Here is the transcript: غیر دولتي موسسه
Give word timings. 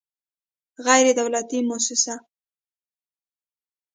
غیر 0.85 1.07
دولتي 1.19 1.59
موسسه 1.69 2.15